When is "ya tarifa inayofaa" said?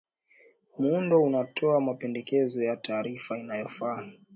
2.63-4.07